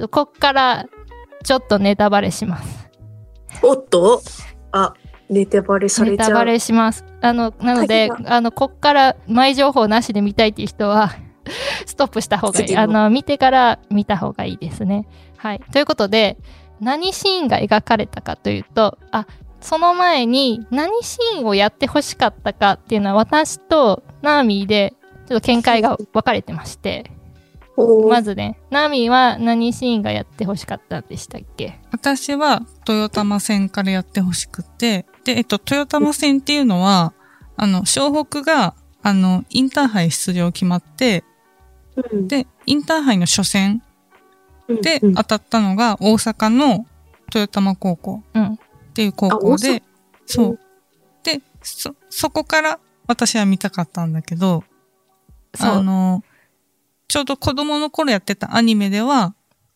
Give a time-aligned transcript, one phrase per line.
[0.00, 0.86] ちょこっから
[1.44, 2.88] ちょっとネタバレします。
[3.62, 4.22] おっと？
[4.72, 4.94] あ、
[5.28, 6.16] ネタバレされちゃう。
[6.16, 7.04] ネタバレします。
[7.20, 11.10] あの、なのではい、あの、こっから前情報なしで見たいっていう人は、
[11.84, 12.76] ストップした方がいい。
[12.76, 15.06] あの、見てから見た方がいいですね。
[15.36, 15.60] はい。
[15.70, 16.38] ということで、
[16.80, 19.26] 何シーンが描かれたかというと、あ、
[19.60, 24.94] その前に何シーンをやってほしかったかっていうのは私とナーミーで
[25.28, 27.10] ちょっと見解が分かれてまして、
[28.08, 31.80] まずね、ナーミーは何シーンがやってほしかったんでしたっけ？
[31.92, 37.12] 私は豊玉線からやってほしくて、で、えっと、豊玉線っていうのは、
[37.56, 41.24] あの、湘北が、あの、インターハイ出場決まって、
[42.12, 42.28] うん。
[42.28, 43.82] で、インターハイの初戦
[44.68, 45.14] でうん。
[45.14, 46.86] 当たったのが大阪の
[47.34, 48.54] 豊玉高校うん。
[48.54, 48.58] っ
[48.94, 49.82] ていう高校あで、
[50.26, 50.60] そう。
[51.22, 54.64] で、そ、そこから私は見たかったんだけど、
[55.54, 55.70] そう。
[55.76, 56.22] あの、
[57.10, 59.34] ちょうど子供の頃やってたアニメでは、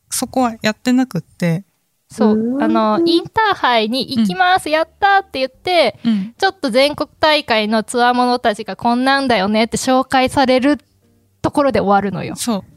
[0.09, 1.65] そこはやってなくって、
[2.09, 2.59] そうう。
[2.59, 6.35] んあの、インターハイに行きます、やったって言って、うん。
[6.39, 10.79] ちょっと全国大会のツアー者たちがこんなんだよねって紹介される
[11.43, 12.37] ところで終わるのよ。
[12.37, 12.74] そう。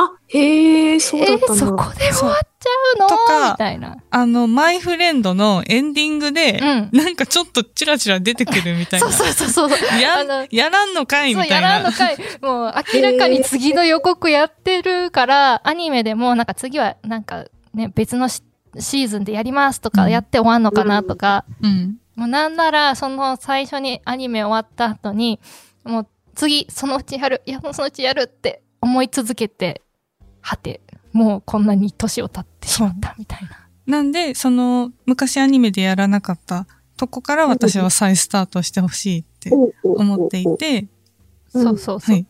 [0.00, 1.54] あ、へえ、そうだったんだ。
[1.54, 3.08] えーそこで終わっちゃうの？
[3.08, 3.96] とかみたいな。
[4.10, 9.10] あの、マイフレンドのエンディングで、うんなんかちょっとチラチラ出てくるみたいな。
[9.10, 10.00] そうそうそうそう。
[10.00, 11.56] やあのやらんのかいみたいな。
[11.56, 12.16] やらんのかい。
[12.40, 18.42] もう明らかに次の予告やってるから、アニメでもなんか次はなんかね、別のシ
[18.78, 21.96] シーズンでやりますとかやって終わんのかなとか、うん。
[22.14, 25.40] もうなんなら、その最初にアニメ終わった後に、
[25.84, 29.82] もう次、そのうちやる、いや、そのうちやるって思い続けて、
[30.40, 30.80] はて、
[31.12, 33.68] もうこんなに年を経ってしまったみたいな。
[33.86, 36.66] なんで、その、昔アニメでやらなかった
[36.96, 39.50] とこから私は再スタートしてほしいって
[39.82, 42.14] 思っていて、うんそうそうそう。
[42.14, 42.26] はい。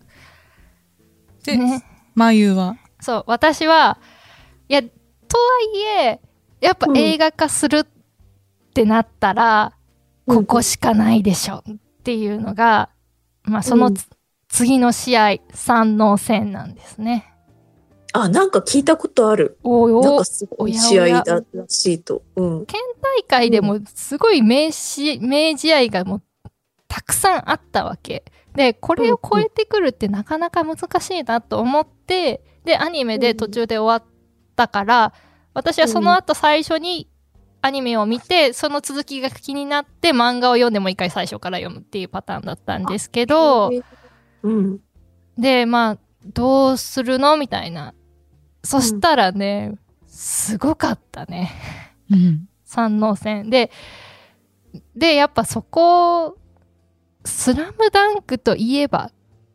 [1.42, 1.84] で、ね。
[2.14, 3.98] まゆは、そう、私は、
[4.68, 4.92] いや、とは
[5.74, 6.20] いえ、
[6.60, 7.86] やっぱ映画化するっ
[8.74, 9.78] てなったら、うん
[10.28, 12.90] ここしかないでしょっていうのが、
[13.44, 14.06] まあそのつ、
[14.48, 17.32] 次の試合、三能戦なんですね。
[18.22, 19.58] あ、なんか聞いたことある。
[19.62, 22.22] おいおなんかすごい試合だらしいと。
[22.36, 22.66] うん。
[22.66, 26.22] 県大会でもすごい名し、名試合がもう
[26.88, 28.24] たくさんあったわけ。
[28.54, 34.12] で、これを超えてくるってなかなか難しいなと思って、で、アニメで途中で終わっ
[34.56, 35.12] たから、
[35.54, 37.08] 私はその後最初に
[37.60, 43.70] アニメを見て、その続きが気になって漫画を読んでもう一回最初から読むっていうパターンだったんですけど、
[44.42, 44.80] うん。
[45.36, 47.36] で、まあ、どうするの？
[47.36, 47.94] みたいな。
[48.62, 49.74] そしたらね、
[50.06, 51.52] すごかったね。
[52.10, 52.48] うん。
[52.64, 53.70] 三能戦で
[54.94, 56.36] でやっぱそこ
[57.24, 59.10] 「スラムダンクといえば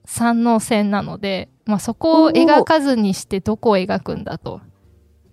[0.06, 4.62] 三能戦なので、まあ、そこを描かずにしてどこを描くんだと。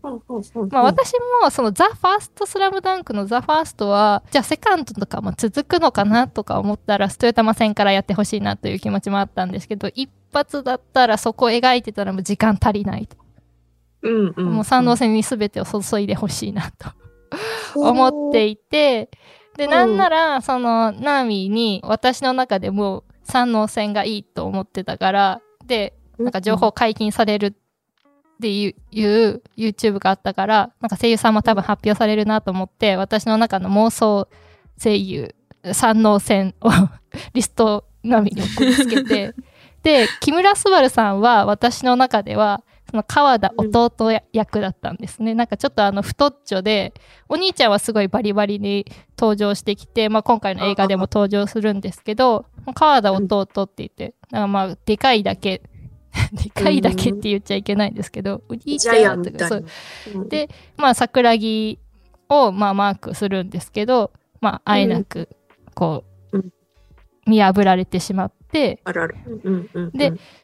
[0.03, 13.17] まあ、私もそのザ・ファースト・スラムダンクのザ・ファーストはじゃあセカンドとかも続くのかなとか思ったらストヨタマ戦からやってほしいなという気持ちもあったんですけど一発だったらそこを描いてたらもう時間足りないと、
[14.03, 14.45] うんうん。
[14.47, 16.91] もう三能戦に全てを注いでほしいなと
[17.75, 19.11] 思っていて、
[19.57, 19.71] で、うん。
[19.71, 27.53] なんなら、その、ナーミーに私の中でも三能線がいいと思ってたから、で、なんか情報解禁されるっ
[28.41, 34.29] ていう YouTube があったから、なんか声優さんも多分発表されるなと思って、私の中の妄想
[34.83, 35.35] 声優
[35.73, 36.71] 三能線を
[37.35, 39.35] リスト並みに送りつけて、
[39.83, 45.35] で、木村昴さんは私の中では、その川田弟役だったんですね。
[45.35, 46.93] なんかちょっとあの太っちょで、
[47.29, 48.85] お兄ちゃんはすごいバリバリに
[49.17, 55.63] 登場してきて、まあ今回の映画でも登場するんですけど、川田弟って言って、なんかまあでかいだけ、
[56.33, 59.65] でかいだけって言っちゃいけないんですけど、お兄ちゃんとか、そう。
[60.15, 61.79] うんでまあ桜木
[62.29, 64.11] をまあマークするんですけど、
[64.41, 65.29] まああえなく、
[65.75, 66.03] こ
[66.33, 66.53] う、うん
[67.27, 68.81] 見破られてしまっで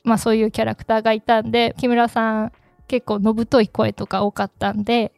[0.04, 2.52] まあそういうキャラクターがいたんで、木村さん
[2.88, 5.12] 結構のぶとい声とか多かったんで、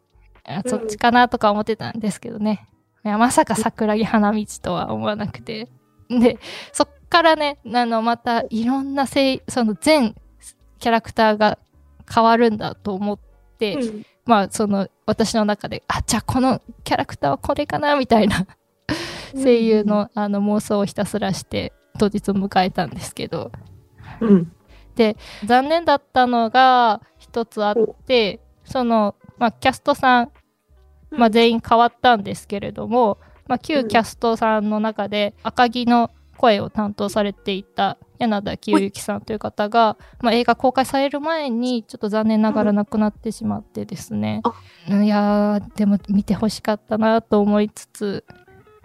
[0.45, 2.69] あそっちかなとか思ってたんですけどね。
[3.05, 5.69] いやまさか桜木花道とは思わなくて。
[6.09, 6.39] で、
[6.73, 10.15] そっからね、あの、またいろんなその全
[10.79, 11.59] キャラクターが
[12.13, 13.19] 変わるんだと思っ
[13.59, 14.07] で、うん。
[14.25, 18.47] まあその私の中で、あ、じゃあこのキャラクターはこれかなみたいな。
[19.35, 23.53] 声優のあの妄想をひたすらして当日を迎えたんですけど、
[24.21, 24.53] うん。
[25.45, 27.75] 残念だったのが一つあっ
[28.07, 30.33] て、その、まあキャストさん、
[31.11, 44.43] まあ全員変わったんですけれども、まあ旧キャストさんの中で赤木の声を担当されていた柳田清之さんという方が、まあ、映画公開される前にちょっと残念ながら亡くなってしまってですね、
[44.89, 48.25] いやーでも見てほしかったなと思いつつ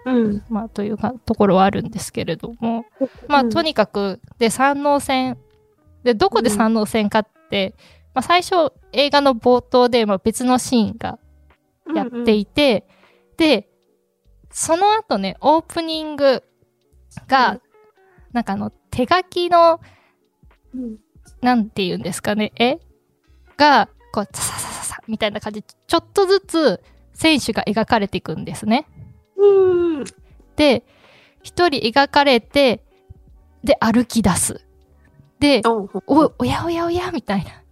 [0.05, 0.43] うん。
[0.49, 2.85] まあというかところはあるんですけれども。
[3.27, 5.37] まあとにかくで山王線。
[6.03, 7.75] でどこで山王線かって、
[8.13, 11.17] まあ、最初映画の冒頭で、まあ、別のシーンが
[11.95, 12.85] やっていて、
[13.37, 13.69] で、
[14.51, 16.43] その後ね、オープニング
[17.27, 17.61] が、うん。
[18.33, 19.79] なんかあの、手書きの、
[20.75, 20.97] うん。
[21.41, 22.79] なんて言うんですかね、絵
[23.57, 26.83] が、こう、さささささみたいな感じで、ちょっとずつ
[27.13, 28.87] 選手が描かれていくんですね。
[29.43, 30.03] うん。
[30.55, 30.83] で、
[31.41, 32.83] 一人描かれて、
[33.63, 34.65] で、歩き出す。
[35.39, 37.63] で、おお、おやおやおやみたいな。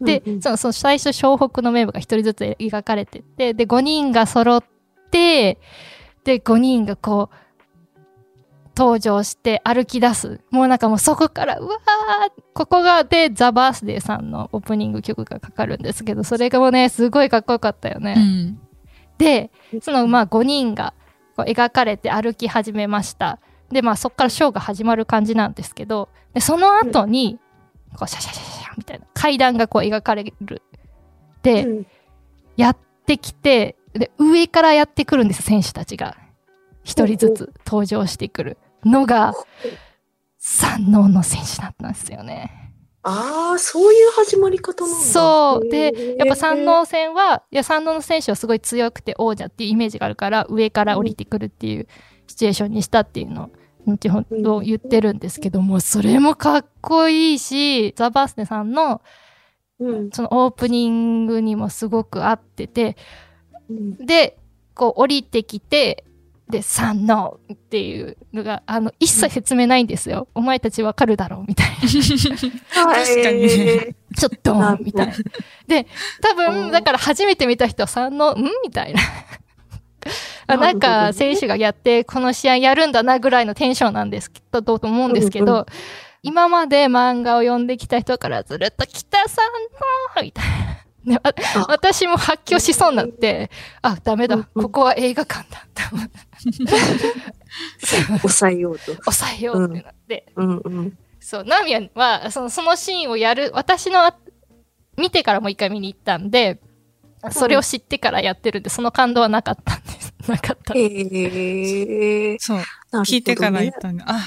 [0.00, 4.64] で、うんうんそのその最初湘北のメンバーが一人ずつ描かれてってで5人が揃っ
[5.10, 5.58] て
[6.24, 7.36] で5人がこう
[8.76, 18.14] 登場して歩き出すもうなんかもうそこからうわーここがでザ・バースデーさんのオープニング曲がかかるんですけどそれがもうねすごいかっこよかったよね。
[18.16, 18.60] うん。
[19.20, 19.50] で
[19.82, 20.94] そのまあ5人が
[21.36, 23.38] こう描かれて歩き始めました。
[23.70, 27.38] でまあそこからショーが始まる感じなんですけどでその後に
[27.96, 30.62] こうシャシャシャシャみたいな階段がこう描かれる。
[31.42, 31.86] で、うん。
[32.56, 32.76] やっ
[33.06, 36.16] てきてで上からやってくるんです選手たちが。
[36.82, 39.34] 一人ずつ登場してくるのが
[40.38, 42.69] 山王の選手だったんですよね。
[43.02, 45.04] ああ、そういう始まり方なんだ。
[45.04, 45.68] そう。
[45.68, 51.88] でやっぱ山王戦はいや山王の選手はすごい強くて王者っていうイメージがあるから上から降りてくるっていう
[52.26, 53.50] シチュエーションにしたっていうのを
[53.86, 59.00] 後ほど言ってるんですけどもそれもかっこいいしザ・バースデさんの
[59.78, 60.10] うん。
[60.10, 62.96] そのオープニングにもすごく合ってて
[63.70, 63.96] うん。
[63.96, 64.36] で
[64.74, 66.04] こう降りてきて
[66.50, 70.28] で「三の」っていうのがあの一切説明ないんですよ。
[70.34, 71.76] お前たちわかるだろうみたいな。
[71.82, 74.54] 確かにねちょっと
[74.84, 75.14] みたいな。
[75.66, 75.86] で、
[76.20, 79.00] 多分、うんだから初めて見た人は三の、んみたいな。
[80.46, 85.66] あなんか、選手がやって、この試合やるんだなぐらいのテンションなんですけど、と思うんですけど、
[86.22, 89.44] 今まで漫画を読んできた人からずるっと北さん
[90.16, 90.89] の、みたいな。
[91.04, 93.50] でわあ私も発狂しそうになって、
[93.82, 95.60] あ、ダメだうん、うんここは映画館だ。
[98.18, 98.94] 抑えようと。
[99.04, 100.32] 抑えようってなって。
[100.36, 100.98] うんうん。
[101.18, 104.16] そう、ナミヤは、その、そのシーンをやる、私のあ、
[104.96, 106.60] 見てからもう一回見に行ったんで、
[107.30, 110.14] それを知ってからやってるんで、その感動はなかったんです。
[110.28, 110.74] なかった。
[110.74, 112.36] へえ。
[112.38, 112.60] そう。
[113.02, 114.20] 聞いてから言ったんで、あ、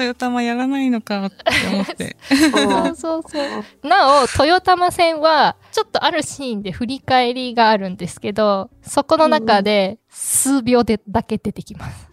[0.00, 1.36] トヨタマやらないのかって
[1.70, 2.16] 思って。
[2.26, 3.86] そうそうそう。
[3.86, 12.10] なお、豊玉線は、ちょっとあるシーンで振り返りがあるんですけど、そこの中で数秒でだけ出てきます。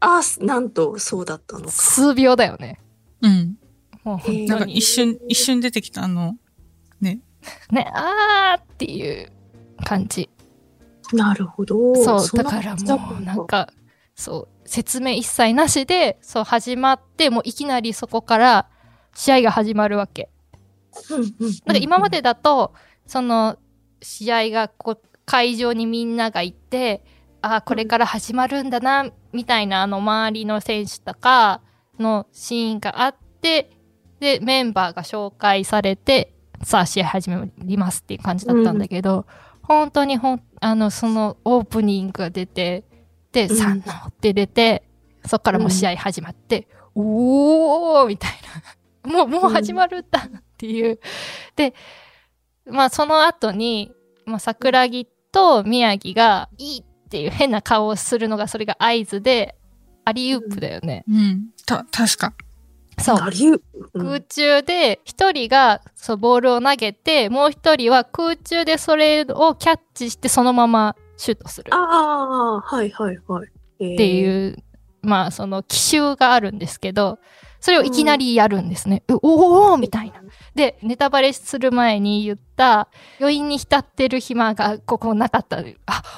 [0.00, 1.70] あ、なんと、そうだったのか。
[1.70, 2.80] 数秒だよね。
[3.22, 3.56] うん。
[4.02, 4.64] もうなんか。
[4.64, 6.34] 一瞬、一瞬出てきたあの、
[7.00, 7.20] ね。
[7.70, 9.30] ね、あーっていう
[9.84, 10.28] 感じ。
[11.12, 11.94] なるほど。
[11.94, 13.72] そう、だからもうなんか、
[14.14, 18.68] そう、説明一切なしで、そう始まって、もういきなりそこから
[19.14, 20.30] 試合が始まるわけ。
[21.66, 22.74] なんか今までだと、
[23.06, 23.58] その、
[24.02, 27.04] 試合がこう、会場にみんながいて、
[27.42, 31.62] ああ、これから始まるんだな、みたいな、あの、周りの選手とか
[31.98, 33.70] のシーンがあって、
[34.20, 39.26] で、メンバーが紹介されて、さあ、試合始まりますっていう感じだったんだけど、
[39.62, 42.84] 本当にほん、あの、その、オープニングが出て、
[43.32, 44.82] で、うん三のって出て、
[45.26, 48.30] そっからもう試合始まって、おーみたい
[49.04, 49.10] な。
[49.10, 51.00] もう、もう始まるんだっていう。
[51.56, 51.74] で、
[52.66, 53.92] まあその後に、
[54.26, 59.56] まあ桜木と宮城がいいっていう変な顔をするのがそれが合図で、
[60.04, 61.04] アリウープだよね。
[61.08, 61.50] うん。
[61.66, 62.34] た、確か。
[62.98, 63.18] そう。
[63.18, 73.48] 空中で一人がそうボールを投げて、もう一人は空中でそれをキャッチしてそのままシュートするああ、はいはいはい。
[73.48, 74.56] っっていう、
[75.02, 77.18] まあその奇襲があるんですけど、
[77.60, 79.02] それをいきなりやるんですね。
[79.08, 80.22] うおおみたいな。
[80.54, 82.88] で、ネタバレする前に言った、
[83.20, 85.58] 余韻に浸ってる暇がここなかった。
[85.58, 85.62] あ、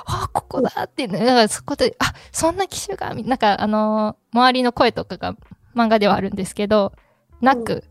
[0.07, 1.19] あ、ここだってね。
[1.19, 5.35] だからそこで、あ、そんな機種が、なんかあのー周りの声とかが
[5.75, 6.93] 漫画ではあるんですけど、
[7.41, 7.85] なく、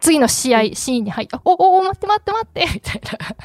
[0.00, 3.36] 次の試合、シーンに入って、お、お、お、待って待って待って、みたいな。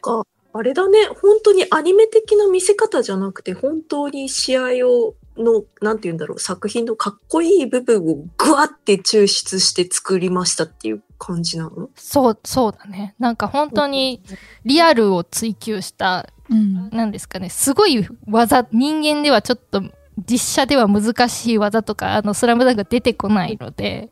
[0.00, 11.88] か、あれだね、本当にアニメ的な見せ方じゃなくて、本当に試合を、の、なんて言うんだろう、作品のかっこいい部分をぐわって抽出して作りましたっていう感じなの？
[11.94, 13.14] そう、そうだね。
[13.18, 14.22] なんか本当に
[14.66, 16.90] リアルを追求した、うん。
[16.90, 19.82] なんですかね、すごい技、人間ではちょっと
[20.28, 24.10] 実写では難しい技とか、あの、スラムダンクが出てこないので、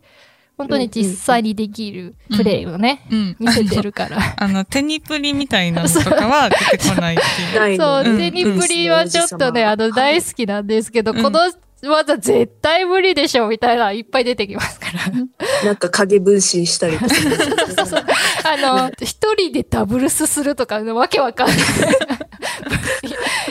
[0.60, 3.36] 本当に実際にできるプレイをね、うん。
[3.40, 4.18] 見せてるから。
[4.36, 7.60] あの、テニプリみたいなのとかは 出てこないっていう。
[7.60, 11.50] ないそう、のんテニプリはちょっとね、うんあの、大好きなんですけど、うんこの
[11.82, 15.10] 技絶対無理でしょ、みたいなのいっぱい出てきますから。
[15.64, 17.14] なんか影分身したりとか。
[17.74, 18.04] そうそう。
[18.52, 21.56] あの、一人でダブルスするとか、わけわかんない。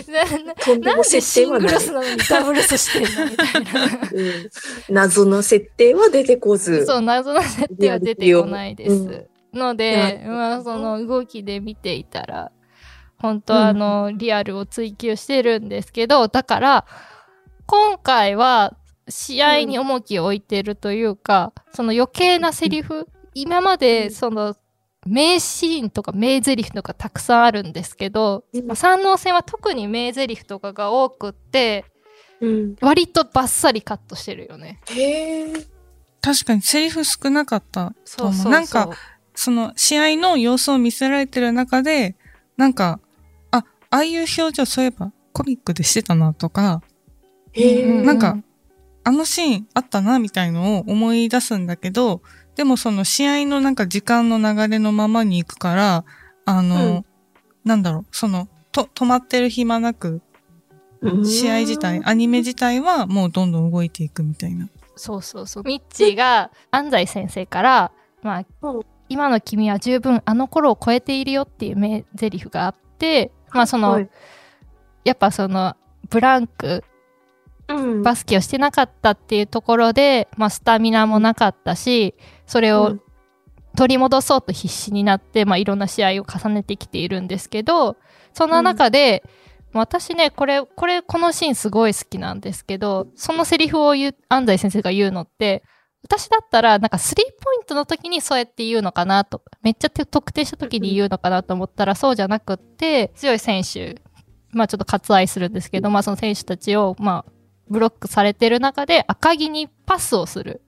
[0.09, 1.69] なななんでシングル。
[1.69, 3.83] スなのにダブルスしてんのみたいな。
[4.11, 4.49] うん
[4.89, 6.85] 謎の設定は出てこず。
[6.85, 8.91] そう、謎の設定は出てこないです。
[8.91, 12.51] うんので、うんまあ、その動きで見ていたら、
[13.17, 16.85] 本当あの、リアルを追求してるんですけど、だから、
[17.65, 18.75] 今回は、
[19.09, 24.55] 試合に重きを置いてるというか、その余計なセリフ、今まうで、んその、
[25.05, 31.85] 名シーンとか名台詞とかたくさんあるんですけど、うんまあ、三能戦は特に名台詞とかが多くって、
[32.41, 32.75] うん。
[32.81, 34.79] 割とバッサリカットしてるよね。
[36.21, 38.33] 確かにセリフ少なかったと思う。
[38.33, 38.51] そうそうそう。
[38.51, 38.89] なんか、
[39.35, 42.15] その試合の様子を見せられてる中で、
[42.57, 42.99] なんか、
[43.51, 46.81] あ、ああいう表情そういえばコミックでしてたなとか、
[47.55, 48.37] なんか、
[49.03, 52.21] あのシーンあったなみたいのを思い出すんだけど、
[52.59, 56.03] でもその試合のなんか時間の流れのままに行くから、
[56.43, 57.05] あの、うん
[57.63, 60.21] なんだろう、その、と、止まってる暇なく、
[60.99, 64.67] うん試合自体、アニメ自体はもうどんどん動いていくみたいな。
[64.97, 65.63] そうそうそう。
[65.63, 67.91] ミッチーが安西先生から、
[68.23, 74.09] まあ、うん今の君は十分あの頃を超えているよっていう名台詞があって、まあその、はい
[75.05, 75.77] やっぱその、
[76.09, 76.83] ブランク、
[77.69, 78.03] うん。
[78.03, 82.15] バスケをしてなかったっていうところで、まあスタミナもなかったし、
[82.49, 83.01] それをうん
[83.77, 87.97] 取り戻そうと必死になって、まあいろんな試合を重ねてきているんですけど、
[88.33, 89.23] その中で、
[89.73, 95.63] 私ね、これ、これ、このシーンすごい好きなんですけど、そのセリフを言う、安西先生が言うのって、
[96.03, 104.01] 私だったら、なんかスリーポイントの時にそうやって言うのかなと、めっちゃ得点した時に言うのかなと思ったら、そうじゃなくって、強い選手、
[104.51, 107.31] まあちょっと割愛するんですけど、まあその選手たちを、まあ、
[107.69, 110.63] ブロックされてる中で赤木にパスをする。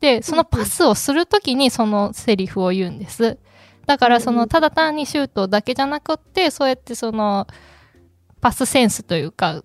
[0.00, 3.38] で、そのパスをするときにそのセリフを言うんです。
[3.86, 7.46] だからその、ただ単にシュートだけじゃなくって、そうやってその、
[8.40, 9.62] パスセンスというか、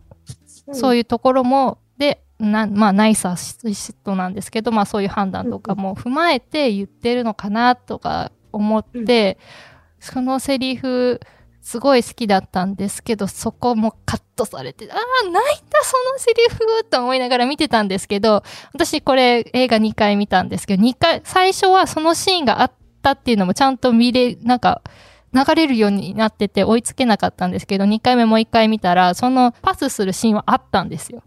[0.73, 9.37] そういいうところも、で、なまあ、ナイスアシストなんですけど、まあ、そういう判断とかも踏まえて言ってるのかなとか思って、
[9.99, 11.19] そのセリフ、
[11.61, 22.71] すごい好きだったんですけど、そこもカットされて、ああ、泣いたそのセリフと思いながら見てたんですけど、私これ映画2回見たんですけど、2回、最初はそのシーンがあっ
[23.03, 24.81] たっていうのもちゃんと見れ、なんか、
[25.33, 31.23] 流れるようになってて追いつけなかったんですけど、2回目もう1回見たら、そのパスするシーンはあったんですよ。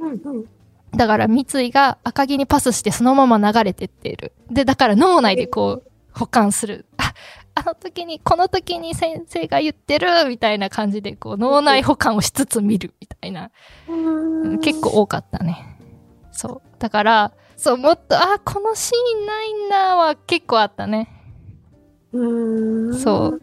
[0.00, 0.44] うんうん。
[0.92, 4.32] だから三井が赤木にパスしてそのまま流れてっている。
[4.50, 6.86] で、だから脳内でこう保管する。
[6.96, 7.14] あ、
[7.58, 13.50] あの時に、この時に先生が言ってるみたいな感じでこう脳内保管をしつつ見るみたいな。
[14.62, 15.76] 結構多かったね。
[16.30, 16.78] そう。
[16.78, 21.08] だから、そう、もっと、あ、このシーンないんだは結構あったね。
[22.12, 23.40] うーんそう。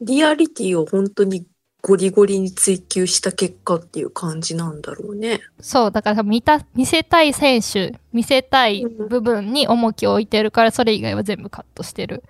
[0.00, 1.46] リアリティを本当に
[1.82, 5.40] ゴリゴリに追求した結果っていう感じなんだろうね。
[5.60, 12.22] そう、だから見た、見せたい選手、見せたい部分に重きを置いてるから、それ以外は全部カットしてる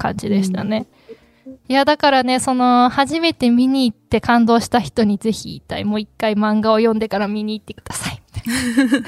[0.00, 0.86] 感じでしたね。
[1.68, 5.84] いや、だからね、その、初めて見に行って感動した人にぜひ言いたい。
[5.84, 8.22] もう一回漫画を読んでから見に行ってください。
[8.34, 9.02] みたい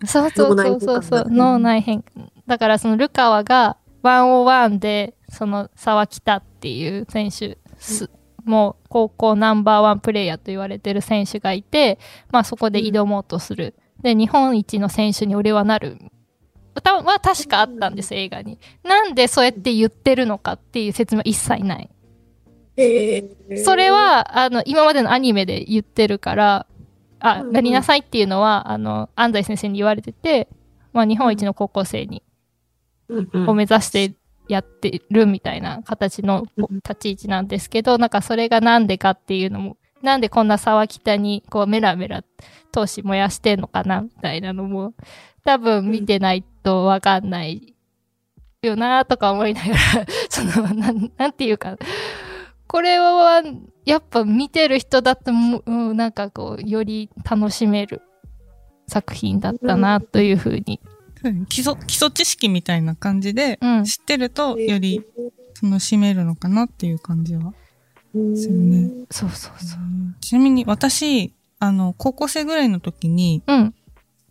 [0.00, 1.24] なそうそうそうそうそう。
[1.28, 2.28] 脳脳内変換。
[2.46, 8.10] だからそのルカワが101で、その沢北っていう選手、す
[8.44, 11.98] もう高校ナンバーワンプレイヤーと言われてる選手がいて、
[12.32, 13.74] まあそこで挑もうとする。
[14.02, 15.98] で、日本一の選手に俺はなる。
[16.80, 18.58] 歌は確かあったんです、映画に。
[18.82, 21.90] なんでそうやって言ってるのかっていう説明は一切ない。
[22.76, 26.66] へーそれ、は、あの、今までのアニメで言ってるから、
[27.20, 30.48] あ、なりなさいっていうのは、あの、安西先生に言われてて、
[30.92, 32.22] まあ、日本一の高校生に、
[33.46, 34.14] を目指して
[34.48, 42.24] やってるみたいな形のうん立ち位置なんですけど、なんかそれがなんでかっていうのも、なんでこんな沢北に、こう、メラメラ、
[42.72, 44.94] 闘志燃やしてんのかな、みたいなのも、
[45.44, 47.74] 多分見てないとわかんない
[48.62, 49.76] よなとか思いながら、
[50.28, 51.76] その、なん、なんていうか、
[52.66, 53.42] これは、
[53.84, 58.02] やっぱ見てる人だとも、うん、なんかこう、より楽しめる
[58.86, 60.80] 作品だったな、というふうに。
[60.84, 60.90] うん
[61.46, 63.84] 基礎、基礎知識みたいな感じで、うん。
[63.84, 65.04] 知ってるとより
[65.62, 67.52] 楽しめるのかなっていう感じは。
[68.12, 69.80] するねそうそうそう。
[70.20, 73.74] ちなみに私、あの、高校生ぐらいの時に、うん。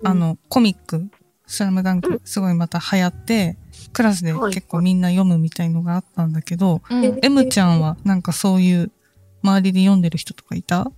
[0.04, 1.10] あの、コミック、
[1.52, 3.58] スラムダンうク、すごいまた流行って、
[3.92, 7.04] クラスではい結構みんな読むみたいのがあったんだけど、うん。
[7.04, 8.92] え M ちゃんはなんかそういう
[9.42, 10.92] 周りで読んでる人とかいた？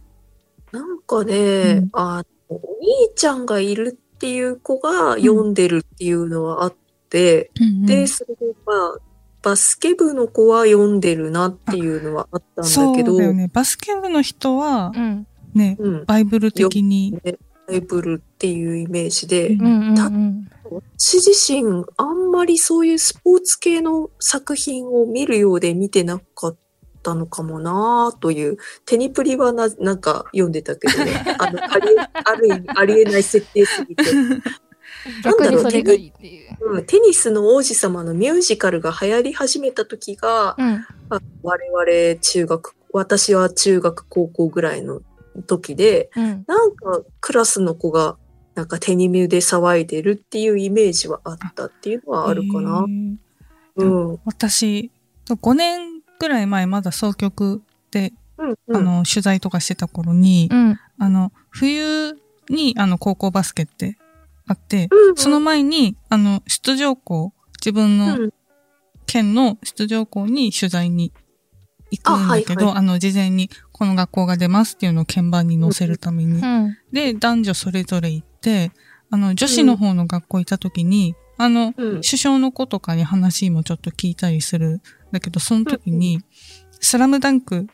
[0.71, 6.75] なんかね、うんあの、お兄ちゃんがいるっていう子が読んでるっていうのはあっ
[7.09, 7.51] て、
[7.85, 8.97] で、それでまあ、
[9.41, 13.49] バスケ部の子は読んでるなっていうのはあったんそうだけど、だよね。
[13.51, 15.27] バスケ部の人はう、ん。
[15.53, 17.19] ね、うん、バイブル的に、
[17.73, 19.71] イブルっていうイメージで、うんうん。
[19.71, 19.99] うん。
[19.99, 20.51] うん。
[20.97, 26.57] 私自身あんまりそういうスポーツ系の作品を見るようで見てなかっ
[27.03, 34.03] たのかもなという、テニプリはななんか読んでたけどね、 あの、ありえある意味ありえない設定すぎて。
[35.23, 36.73] 逆にそれがいいっていう。
[36.73, 40.85] うん、テニスの王子様のミュージカルが流行り始めた時が、うん。
[41.09, 45.01] あ我々中学、私は中学高校ぐらいの
[45.47, 46.43] 時で、うん。
[46.47, 48.17] なんかクラスの子が
[48.55, 52.85] なんかテニミューで騒いでるっていうイメージはあったっていうのはあるかな。
[53.75, 54.19] うん。
[54.25, 54.91] 私、
[55.27, 57.61] 5年ぐらい前まだ総局
[57.91, 58.49] で、うん。
[58.67, 60.79] うんあの、取材とかしてた頃に、うん。
[60.97, 62.17] あの、冬
[62.49, 63.97] に、あの、高校バスケって
[64.47, 67.33] あって、うんその前に、あの、出場校、
[67.63, 68.33] 自分うのん
[69.05, 71.11] 県の出場校に取材に
[71.91, 76.41] 行くんだけど、あ,、あはいはいの、事前にこの学校が出ますっていうのを鍵盤に載せるために。
[76.41, 76.77] うん。
[76.91, 78.71] で、男女それぞれ行って、
[79.09, 82.01] あの、女子の方の学校行った時に、あの、うん。
[82.01, 84.81] 首相の子とかに話もちょっと聞いたりするん
[85.11, 86.21] だけど、その時に、
[86.79, 87.67] スラムダンク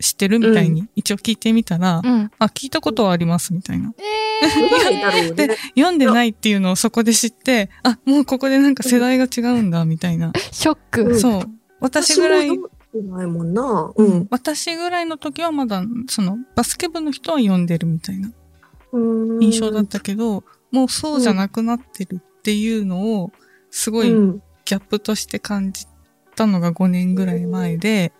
[0.00, 2.30] 知ってるみたいに一応聞いてみたら、うん。
[2.38, 3.92] あ、聞いたことはありますみたいな。
[4.40, 5.56] ぐらいだろうね。
[5.76, 10.32] 読んでないっていうのをそこで知って、あ、もうここでなんか世代が違うんだ、みたいな。
[10.52, 11.02] ショック。
[11.02, 11.42] うんそう。
[11.80, 12.50] 私ぐらい
[13.02, 13.92] ないもんな。
[13.94, 14.26] うん。
[14.30, 18.30] 私ぐらいの時はまだ、その、バスケ部の人は読んでるみたいな
[18.92, 18.98] う
[19.38, 23.32] ん印象だったけど、もうそうじゃなくなってるっていうのを、
[23.70, 24.42] すごいうん。
[24.64, 25.86] ギャップとして感じ
[26.34, 28.12] たのが5年ぐらい前で、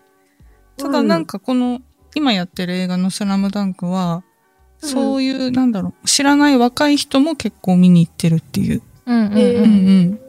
[0.77, 1.81] ただなんかこの、
[2.15, 4.37] 今やってる映画のスラムダンクは、うん
[4.79, 8.83] そういう、なんだろう、知らない若い人も結構見に行ってるっていう。
[9.07, 9.67] うんうんえう。
[9.67, 10.21] ん。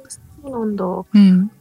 [0.41, 0.85] そうなんだ。
[0.85, 1.51] うん。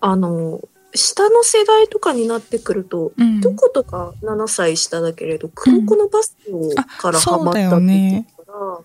[0.00, 0.60] あの、
[0.94, 3.40] 下の世代とかになってくると、うん。
[3.40, 8.84] どことか7歳下だけれど、黒子のバスケをあからハマったって言ねってたか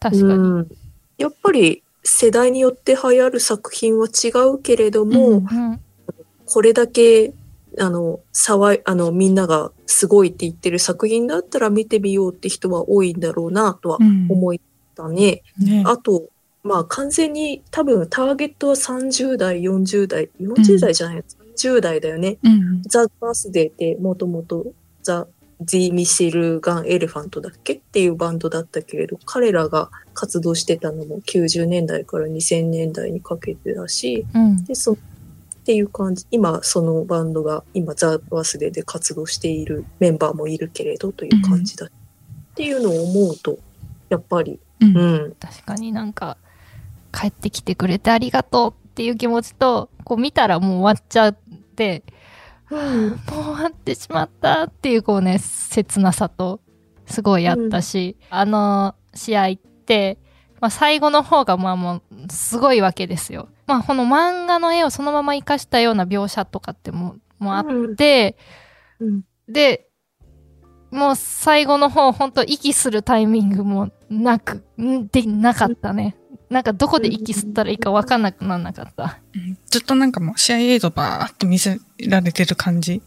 [0.00, 0.32] ら、確かに。
[0.32, 0.68] うん、
[1.18, 5.80] やっぱり世代によって流行る作品は違うけれども、うんうん。
[6.46, 7.32] これだけ
[7.78, 14.54] あの騒いあのみんながすごいって言ってる作品だったら見てみようって人は多いんだろうなとはうん思っ
[14.94, 15.42] たね。
[15.58, 15.82] ね。
[15.86, 16.28] あと、
[16.62, 21.24] まあ完全に多分ターゲットは30代、40代、40代じゃない、
[21.56, 22.38] 30代だよね。
[22.42, 22.82] うん。
[22.82, 24.66] ザ・バースデーってもともと
[25.02, 25.26] ザ・
[25.62, 34.64] ゼィ・ミシェル・ガン・エレファントだっけっていうバンドだったけれど、彼らが活動してたのも90年代から2000年代にかけてだし、うん。
[34.64, 34.96] で、そっ
[35.64, 36.26] ていう感じ。
[36.30, 41.86] 今、そのバンドが、今、ザ・バースデーで活動しているメンバーもいるけれどという感じだ。
[41.86, 41.90] っ
[42.54, 43.58] ていうのを思うと、
[44.10, 45.36] やっぱり、うんうん。
[45.40, 46.36] 確かになんか、
[47.12, 51.34] 帰ってきてくれてありがとうっていう気持ちと、こう見たらもう終わっちゃ
[51.74, 52.04] って、
[52.70, 56.60] もう終わってしまったっていうこうね、切なさと、
[57.06, 60.18] すごいあったし、あの試合って、
[60.60, 63.48] まあ最後の方がまあもう、すごいわけですよ。
[63.66, 67.64] まあこの漫画の絵をそのまま活かしたような描写とかっても、もあっ
[67.96, 68.36] て、
[69.00, 69.88] うんで、
[70.90, 75.08] もう最後の方、本当息するタイミングもなく、ん？
[75.08, 76.16] で、なかったね。
[76.54, 79.18] なんかどこで息吸ったらいいかわかんなくならなかった？
[79.66, 83.02] ずっとなんかもう試合映像バーって見せられてる感じ。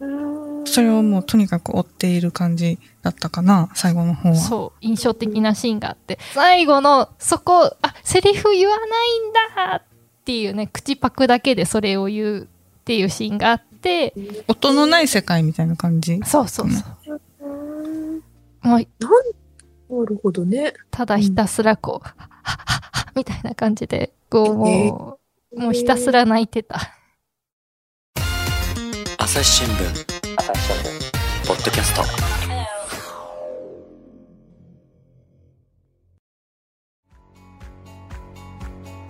[0.00, 4.34] うんそれをもうとにかく追っている感じだったかな、最後の方は。
[4.34, 9.82] そう、印象的なシーンがあって、最後の、そこ、あ、セリフ言わないんだっ
[10.26, 14.12] ていうね、口パクだけでそれを言うっていうシーンがあって、
[14.46, 16.20] 音のない世界みたいな感じ。
[16.26, 17.20] そうそうそう。
[17.40, 17.46] う
[18.16, 18.22] ん
[18.60, 18.84] もう、な
[20.06, 20.74] るほどね。
[20.90, 22.58] ただひたすらこう、はっはっ
[22.92, 25.18] はっみたいな感じで、こう、も
[25.52, 26.94] う、もうひたすら泣いてた。
[29.18, 30.18] 朝日新聞
[31.46, 32.02] ポッドキャスト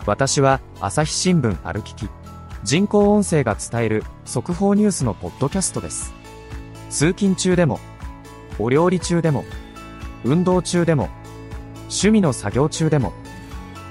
[0.07, 2.09] 私は朝日新聞歩きき
[2.65, 6.13] 人工音声が伝える速報ニュースのポッドキャストです。
[6.91, 7.79] 通勤中でも、
[8.59, 9.45] お料理中でも、
[10.25, 11.09] 運動中でも、
[11.83, 13.13] 趣味の作業中でも、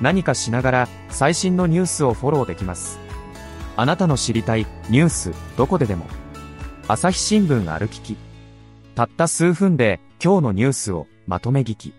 [0.02, 3.00] 何かしながら最新のニュースをフォローできます。
[3.76, 6.06] あなたの知りたいニュースどこででも。
[6.88, 8.18] 朝日新聞ある聞き。
[8.96, 11.94] たった数分で今日のニュースをまとめ聞き。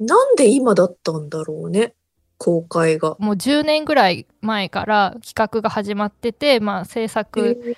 [0.00, 1.94] なんで今だったんだろうね。
[2.38, 3.16] 公開が。
[3.18, 7.76] もう10年ぐらい前から企画が始まってて、まあ制作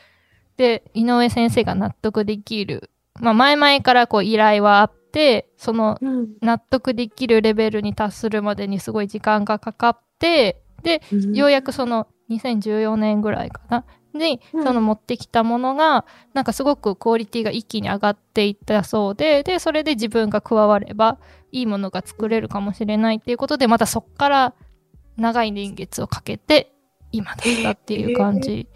[0.57, 2.91] で井上先生が納得できる。
[3.21, 6.29] まあ前々からこう依頼はあって、そのうん。
[6.41, 11.03] 納得できるレベルに達するまでにすごい時間がかかって、で、
[11.33, 13.85] ようやくその2014年ぐらいかな。
[14.15, 14.65] に、うん。
[14.65, 16.05] その持ってきたものが、
[16.35, 21.19] なんかすごくクオリティが一気に上がっていったそうで、で、それで自分が加われば、
[21.53, 24.55] いいものが作れるかもしれないっていうことで、またそっから
[25.17, 26.73] 長い年月をかけて、
[27.13, 28.69] 今だったっていう感じ。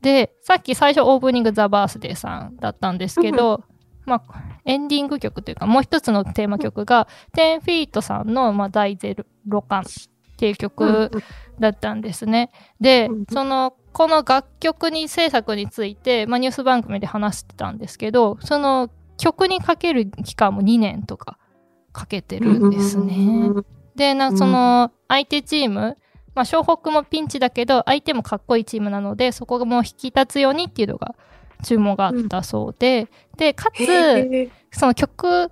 [0.00, 3.62] で、さっき最初オープニングザ・バースデーさんだったんですけど、
[4.04, 9.84] まあ、エンディング曲というか、もう一つのテーマ曲が、10フィートさんの、まあ、大ゼロ感っ
[10.36, 11.10] ていう曲
[11.58, 12.50] だったんですね。
[12.80, 21.38] でうん、その、この楽曲に制作について、まあ、ニュース番組で話してたんですけど、その曲にかける期間も2年とか
[21.92, 23.50] かけてるんですね。
[23.94, 24.38] で、な、うん。
[24.38, 25.98] その、相手チーム、
[26.34, 31.14] まあ、湘北もピンチだけど、相手もかっこいいチームなので、そこがもう引き立つようにっていうのが
[31.62, 35.50] 注文があったそうで、で、かつ、その曲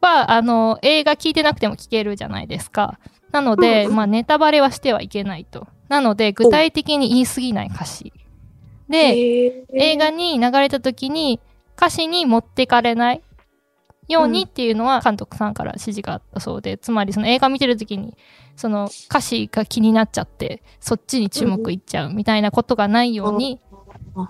[0.00, 2.98] は、あの、映画聞いてなくても聴けるじゃないですか。
[3.32, 3.96] なので、うんうん。
[3.96, 5.66] まあ、ネタバレはしてはいけないと。
[5.88, 8.12] なので、具体的に言い過ぎない歌詞。
[8.88, 11.40] で、映画に流れた時に
[11.76, 13.22] 歌詞に持ってかれない
[14.08, 18.16] ようにっていうのは監督さんから指示があったそうで、つまりその映画見てる時に
[18.56, 23.60] その歌詞が気になっちゃってそっちに注目いっちゃうみたいなことがないように
[24.16, 24.28] うん。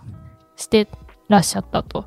[0.57, 0.87] して
[1.31, 2.07] らっしゃったと。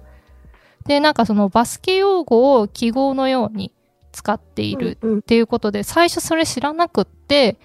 [0.85, 3.73] で、なんかそのバスケ用語を記号のように
[4.11, 7.57] 使っているうんっていうことで、最初それ知らなくって、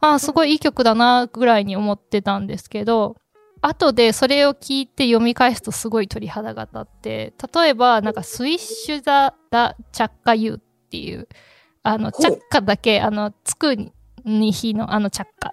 [0.00, 3.16] ああ、すごいいい曲だな、ぐらいに思ってたんですけど、
[3.62, 11.28] 後でそれを聞いて読み返すとすごい鳥肌が立って、例えば、なんか、 Swish da 着火 you っていう、
[11.82, 13.92] あの、着火だけ、あの、つくに、
[14.24, 15.52] に日のあのチャッカ。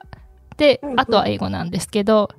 [0.58, 2.30] であとは英語なんですけど、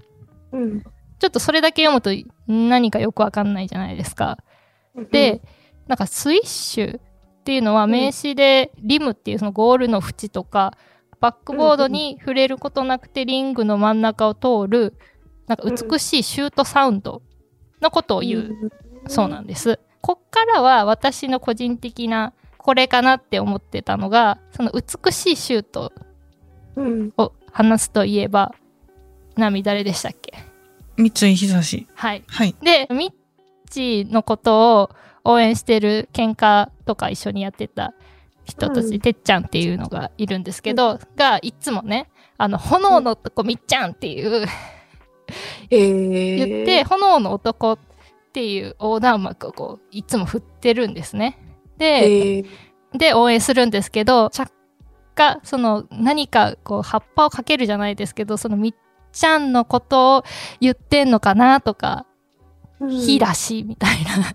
[0.53, 0.83] うん。
[0.83, 2.11] ちょっとそれだけ読むと
[2.47, 4.39] 何かよくわかんないじゃないですか。
[5.11, 5.43] で、
[5.87, 7.01] なんかスイッシュっ
[7.45, 10.77] ていうのは名詞でリムっていうそのゴールの縁とか
[11.21, 14.95] バックボードに触れることなくてリングの真ん中を通る
[15.47, 17.23] なんか美しいシュートサウンド
[17.81, 18.73] のことを言う
[19.09, 19.81] そうなんです。
[20.01, 25.93] こっからは私の個人的なこれかなって思ってたのがその美しいシュート
[26.77, 28.55] うんを話すといえば
[29.37, 30.33] 波誰でしたっけ？
[30.97, 31.87] 三井久志。
[31.95, 32.25] はい。
[32.27, 32.55] はい。
[32.63, 34.91] で、ミッチーのことを
[35.25, 37.95] 応援してる喧嘩とか一緒にやってた
[38.45, 44.47] 人たち、うんてっちゃんっていうのがいるんですけど、がいつもね、あの、炎の男みっちゃんっていう、
[45.71, 47.79] へえ言って、炎の男っ
[48.33, 51.39] ていう横断幕をこう、いつも振ってるんですね。
[51.79, 52.45] で、へえ
[52.95, 54.53] で、応援するんですけど、着
[55.15, 58.75] 火、その、何か、こう、葉っぱをかけるじゃないですけど、そのみっ
[59.13, 60.25] ちゃんのことを
[60.61, 62.07] 言ってんのかなとか、
[62.81, 64.35] 火だし、みたいな。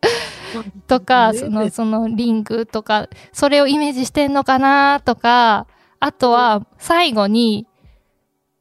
[0.86, 5.66] とか、ねその、そのリングとか、それをイメージしてんのかなとか、
[6.00, 7.66] あとは、最後に、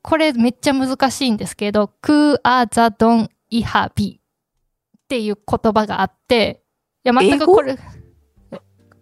[0.02, 4.20] これめっちゃ難しいんですけど、クーアザドンイハビ
[4.98, 6.64] っていう言葉があって、
[7.04, 7.78] いや、全くこれ、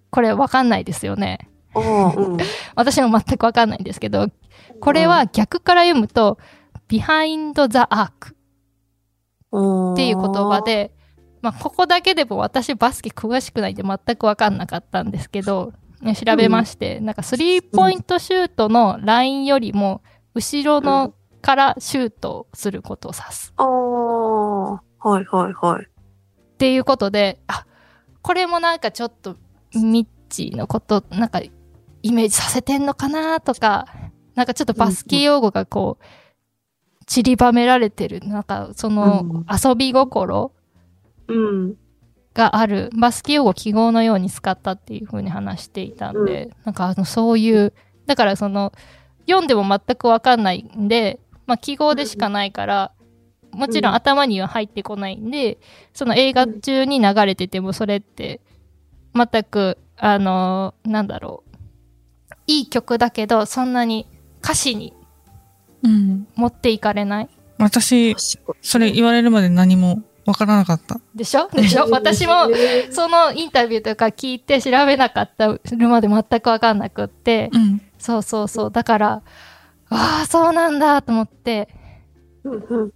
[0.09, 1.49] これわかんないですよね。
[1.75, 2.37] うん。
[2.75, 4.27] 私も全くわかんないんですけど、
[4.79, 6.37] これは逆から読むと、
[6.87, 8.33] behind the arc
[9.93, 10.91] っていう言葉で、
[11.41, 20.01] まあ、ここだけでも私バスケ詳しくないんで全く分かんなかったんですけど、ね調べまして、なんかスリーポイントシュートのラインよりも、
[20.33, 23.53] 後ろのからシュートをすることを指す。
[23.57, 24.81] ああは
[25.21, 25.85] いはいはい。
[25.85, 27.65] っていうことで、あ、
[28.21, 29.37] これもなんかちょっと
[29.73, 33.87] ミッチーのこと、なんかイメージさせてんのかなとか、
[34.35, 36.05] なんかちょっとバスケ用語がこう、
[37.05, 39.45] 散りばめられてる、なんかそのうん。
[39.49, 40.51] 遊び心
[41.27, 41.75] うん
[42.33, 47.73] がある、バスケ用語を記号のように使ったっていう風に話していたんで、なんかあのそういう、
[48.05, 48.73] だからその、
[49.25, 52.91] 読んでも全くわかんないんで、まあ記号でしかないから、
[53.51, 53.95] もちろんうん。
[53.95, 55.59] 頭には入ってこないんで、
[55.93, 58.41] その映画中に流れててもそれって、
[59.13, 61.55] 全く、あのなんだろう、
[62.47, 64.05] いい曲だけど、そんなに
[64.45, 64.93] 歌詞に
[65.83, 66.27] うん。
[66.35, 67.29] 持っていかれない？
[67.57, 70.99] 私、確かにそれ言われるまで何もわからなかった。
[71.15, 71.47] でしょ？
[71.49, 71.87] でしょ？
[71.91, 72.33] 私も、
[72.91, 77.81] そのインタビューとか聞いて調べなかったるまで全くわかんなくって、うん。
[77.97, 78.71] そうそうそう。
[78.71, 79.21] だから、
[79.89, 81.69] ああ、そうなんだと思って、
[82.43, 82.93] うんうん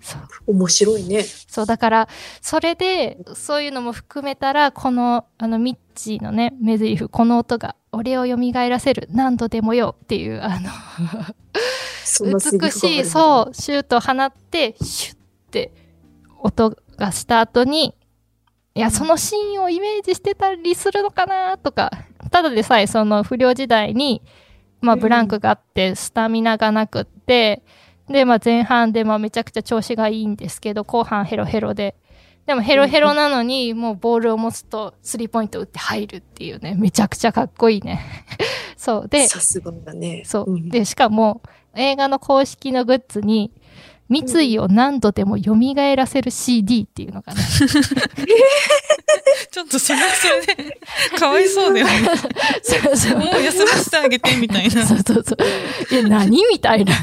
[0.00, 0.16] そ
[0.46, 0.52] う。
[0.52, 1.22] 面白いね。
[1.22, 2.08] そう、だから、
[2.40, 10.70] それで、そういうのも含めたら、この、あの、ミッチーのね、メゼリフ、この音が、俺を蘇らせる、何度でもよっていう、あの、
[12.60, 15.18] 美しい、そう、シュートを放って、シュッっ
[15.50, 15.72] て
[16.40, 17.94] 音がした後に、
[18.74, 21.90] いや、そのシーンをイメージしてたりするのかなとか、
[22.30, 24.22] ただでさえその不良時代に、
[24.80, 25.00] まあうん。
[25.00, 27.64] ブランクがあって、スタミナがなくって、
[28.08, 31.96] で、まあ前半でまあめちゃくちゃ調子がいいんですけど、後半ヘロヘロで。
[32.48, 38.00] でもヘロヘロなのに、もうボールを持つとスリーポイント打って入るっていうね、めちゃくちゃかっこいいね。
[38.74, 39.08] そう。
[39.08, 40.22] で、さすがだね。
[40.24, 40.50] そう。
[40.56, 41.42] んで、しかも、
[41.76, 43.52] 映画の公式のグッズに、
[44.08, 45.54] 三井を何度でも蘇
[45.94, 47.42] らせる CD っていうのがね。
[49.50, 50.80] ちょっとそれはそれで、
[51.20, 51.92] かわいそうだよね。
[52.62, 53.18] そうそう。
[53.18, 54.86] もう休ませてあげて、みたいな。
[54.86, 55.94] そうそうそう。
[55.94, 56.94] いや、何みたいな。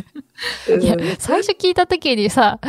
[0.69, 2.59] うんいや、最初聞いた時にさ、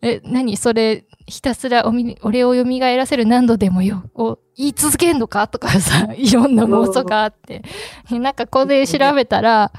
[0.00, 7.62] え、何それ、ひたすらおみ俺を蘇らせる何度でもよ、を言い続けんのかとかさ、 いろんな妄想があって。
[8.10, 9.72] なんかここで調べたら、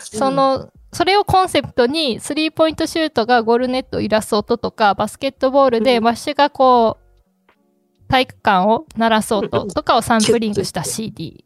[0.00, 6.04] その、それをコンセプトに、スリーポイントシュートがゴールネットを揺らす音とか、バスケットボールでうん。
[6.04, 11.44] マッシュがこう、体育館を鳴らす音とかをサンプリングした CD。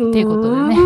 [0.00, 0.76] っていうことでね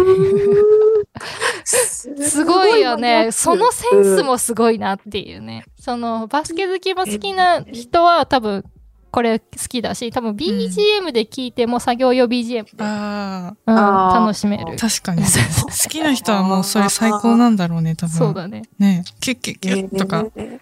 [1.65, 3.31] すすごいよね。
[3.33, 5.65] そのセンスもすごいなっていうね。
[5.79, 8.65] その、バスケ好きも好きな人は多分、
[9.11, 14.77] これ好きだし、多分 BGM で聴いても作業用 BGM で、あうんあー楽しめるあ、。
[14.77, 15.23] 確かに。
[15.23, 18.15] 好きな人はもうそれ最高なんだろうね、多分。
[18.17, 18.63] そうだね。
[18.79, 20.61] ねキュッキュッキュッとか、こね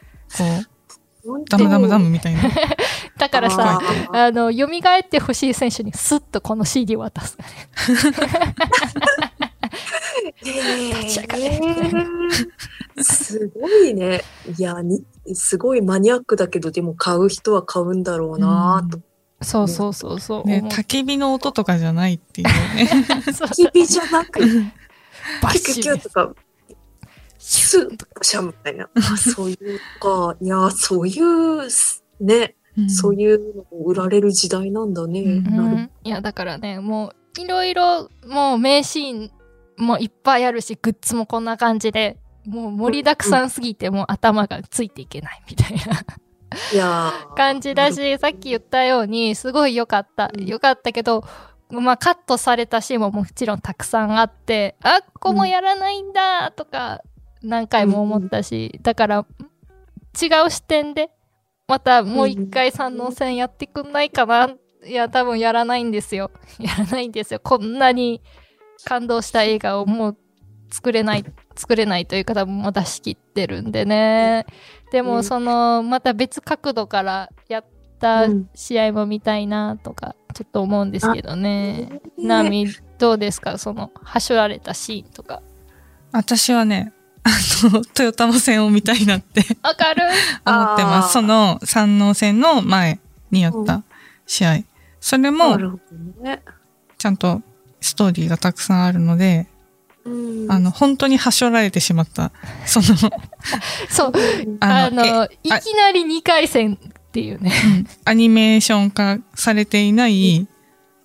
[1.24, 2.42] う、ダムダムダムみたいな。
[3.18, 3.80] だからさ、
[4.12, 7.38] あの、蘇ってほしい選手にスッとこの CD を渡す。
[10.42, 11.60] 立ち上がれ
[13.02, 14.22] すごいね。
[14.58, 15.04] いや、に、
[15.34, 19.00] すごいマニアックだけど、でも買う人は買うんだろうなと。
[19.42, 20.48] そうそうそうそう。
[20.48, 22.88] ね、焚き火の音とかじゃないっていうね。
[23.32, 24.40] そう焚き火じゃなく、
[25.42, 26.34] バキュキュキッシュュとか、
[27.38, 28.88] スッとかシャンみたいな。
[28.94, 30.36] あそういうか。
[30.40, 31.68] いや、そういう、
[32.20, 32.54] ね、
[32.88, 35.20] そうういうのを売られる時代なんだね。
[35.20, 39.30] うん、いやだからねもういろいろもう名シーン
[39.80, 46.04] もいっぱいあるしグッズもこんな感じでもう盛りだくさんすぎてもう頭がついていけないみたいな。
[46.72, 47.34] いやー。
[47.34, 50.30] 感じだしさっき言ったようにすごい良かった。
[50.36, 50.46] うん。
[50.46, 51.24] 良かったけど
[51.70, 57.00] まあカットされたシーンももちろんたくさんあってあここもやらないんだとか
[57.42, 59.26] 何回も思ったしだから
[60.20, 61.10] 違う視点で
[61.68, 64.50] またもう一回三能線やってくんないかな。
[64.84, 66.30] いや多分やらないんですよ。
[66.58, 67.40] やらないんですよ。
[67.40, 68.22] こんなに
[68.84, 70.16] 感動した映画をもう
[70.70, 71.24] 作れない
[71.56, 74.46] 作れないというか多分もう出し切ってるんでね
[74.92, 77.64] でうんもそのまた別角度からやっ
[77.98, 81.88] たうん試合も見たいなとかちょっと思うんですけどね。
[81.90, 82.66] ねナミ
[82.98, 83.58] どうですか？
[83.58, 85.42] そのはしょられたシーンとか。
[86.12, 86.92] 私はね、
[87.24, 87.30] あ
[87.68, 90.02] の、トヨタの線を見たいなってわかる？
[90.46, 91.12] 思ってます。
[91.14, 93.00] その山王線の前
[93.32, 93.82] にやった
[94.26, 94.58] 試合。
[95.00, 95.58] それも。
[96.96, 97.42] ちゃんと
[97.80, 99.46] ストーリーがたくさんあるので、
[100.04, 102.32] うんあの、本当にはしょられてしまった。
[102.64, 102.86] その、
[103.88, 104.12] そう。
[104.60, 105.28] ああのの、い
[105.60, 107.52] きなり2回戦っていうね。
[107.64, 110.48] うんアニメーション化されていない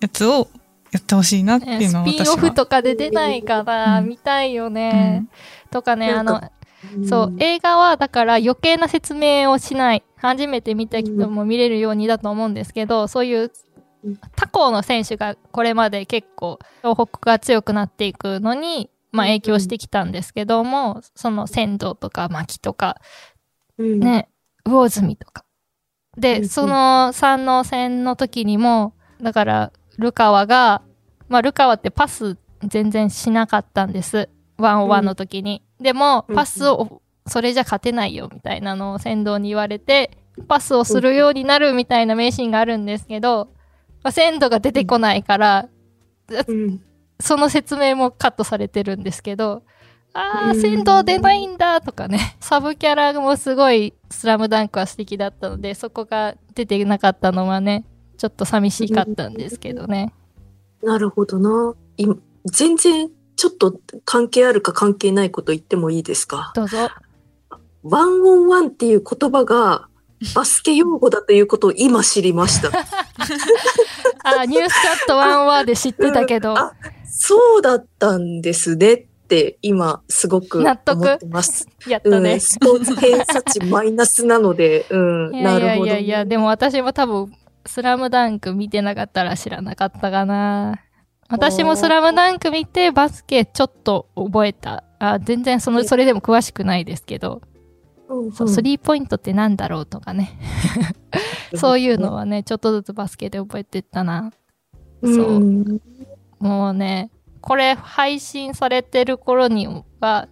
[0.00, 0.48] やつを
[0.92, 2.50] やってほしいなっていうスのはピンオフ私は。
[2.52, 5.26] とかで出ないかな、うん見たいよね。
[5.70, 6.40] とかね、あの
[7.08, 10.02] そう、映画はだから余計な説明をしない。
[10.16, 13.50] 初めて見た人も見れるようにだと思うんですけど、そういううん
[14.36, 23.00] 他校の選手がこれまで結構東北が強くなっていくのに、まあうん影響してきたんですけども、その仙道とか牧とか、
[23.78, 24.28] うん、ね、
[24.64, 25.44] 魚住とか。
[26.16, 30.82] で、うんうんその三能戦の時にも、だから、ルカワが、
[31.28, 34.28] まあ、ルカワってパス全然しなかったんです。
[34.58, 35.62] ワンオワンの時に。
[35.80, 43.48] でも、うんパスを、それじゃ勝てないよ、みたいなのを先導に言われて、パスをするようになるみたいな名シーンがあるんですけど、
[44.06, 45.68] まあ、鮮度が出てこないから、
[46.46, 46.80] うん
[47.18, 49.64] その説明もカットされてるんですけど、
[50.12, 52.36] あー、うん戦闘出ないんだとかね。
[52.38, 57.84] サブキャラもすごい、スラムダンクは素敵だったので、そこが出てなかったのはね、
[58.16, 60.12] ちょっと寂しかったんですけどね。
[60.84, 61.74] なるほどな。
[61.96, 62.06] い
[62.44, 66.52] 全然ちょっと関係あるか関係ないこと言ってもいいですか？
[66.54, 66.90] どうぞ。
[67.82, 69.88] ワンオンワンっていう言葉が
[70.34, 72.70] バスケ用語だということを今知りました。
[74.24, 76.56] あ、ニュースチャットワンワーで知ってたけど。
[76.56, 76.72] あ
[77.18, 81.14] そうだったんですねって今すごく思納得？
[81.14, 81.66] ってます。
[81.88, 82.40] やったねうん、。
[82.40, 85.86] スポーツ偏差値マイナスなので、うん、いやいやなるほど。
[85.86, 87.32] いやいや、でも私も多分、
[87.64, 90.80] スラムダンク見てなかったら知らなかったかな。
[91.28, 94.84] 私もスラムダンク見てバスケちょっと覚えた。
[94.98, 97.42] あ全然その、それでも詳しくないですけど、
[98.08, 100.38] うんうんそう、スリーポイントってなんだろうとかね。
[101.54, 104.32] そういうのはね、ちょっとずつバスケで覚えてったな。
[105.02, 105.80] そううん
[106.38, 109.68] もうね、これ配信されてる頃に
[110.00, 110.28] は、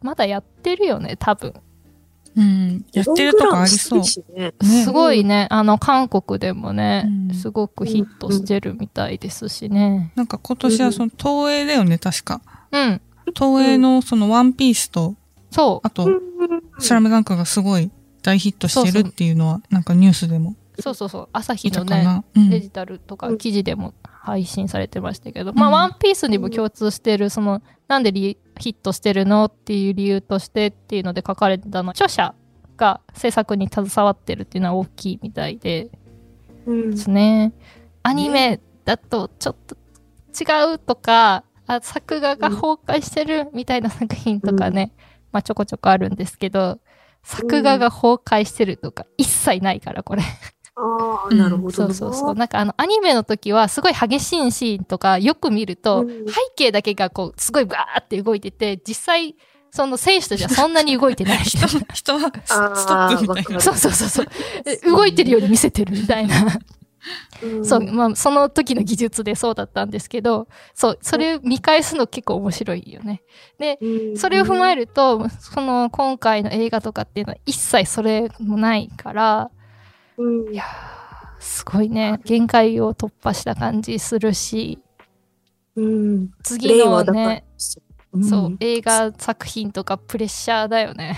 [0.00, 1.54] まだやってるよね、多分。
[2.36, 2.84] うん。
[2.92, 4.04] やってるとこありそう。
[4.04, 4.22] す
[4.90, 10.12] ごいね、あの、韓国でもね、うんすごくヒットしてるみたいですしね。
[10.14, 12.40] なんか今年はその東映だよね、確か。
[12.72, 13.00] うん、
[13.36, 15.14] 東映のそのワンピースと、
[15.50, 16.08] そうあ、と、
[16.78, 17.90] スラムダンクがすごい
[18.22, 20.56] 大ヒットしてるっていうのは、なんかニュースでも。
[20.80, 22.24] そうそうそう、朝日のね。
[22.34, 22.50] うん。
[22.50, 25.54] デジタルとか記事でも配信されてましたけど、ん。
[25.56, 32.34] まあ、ワンピースにも共通してる、その、なんでリヒットしてるのっていう理由としてっていうので書かれてたの、著者
[32.76, 35.90] が制作に携わってるっていうのは大きいみたいで、
[36.66, 36.90] うん。
[36.92, 37.52] ですね。
[38.02, 39.76] アニメだとちょっと
[40.34, 44.92] 違うとか、あ作画が崩壊してるみたいな作品とかね、
[45.34, 46.78] まあちょこちょこあるんですけど、
[47.24, 50.22] 作画が崩壊してるとか一切ないから、これ。
[50.76, 51.94] ああ、なるほどな。
[51.94, 52.34] そうそうそう。
[52.36, 59.34] なんかあの、アニメの時はすごい激しいシーンとかよく見ると、うん背景だけがこう、すごいバーって動いてて、実際、
[59.72, 61.38] その選手たちはそんなに動いてない。
[61.42, 63.60] 人、人はストップみたいな。
[63.60, 64.26] そうそうそうそう。
[64.66, 66.36] え動いてるように見せてるみたいな。
[67.42, 67.64] うん。
[67.64, 73.22] そう、まあ、その時の技術でそうだったんですけど、そう、それ見返すの結構面白いよね。
[73.58, 74.16] で、うん。
[74.16, 79.50] それを踏まえると、その今回の映画とかっていうのは一切それもないから、
[80.16, 80.52] うん。
[80.52, 80.66] いやー、
[81.40, 84.78] すごいね、限界を突破した感じするし、
[85.76, 86.30] うん。
[86.42, 87.44] 次のね、
[88.12, 88.24] うん。
[88.24, 91.16] そう、映画作品とかプレッシャーだよね。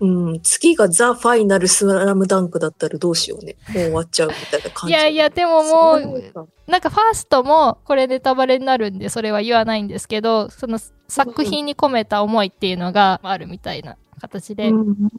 [0.00, 3.56] うん、次がザ・ファイナル・スラムダンクだったらどうしようね。
[3.68, 4.94] もう終わっちゃうみたいな感じ。
[4.94, 10.78] いやいや、でももう、う、なんかファーストもこれネタバレになるんでそれは言わないんですけどその
[11.08, 15.10] 作品に込めた思いっていうのがあるみたいな形でうん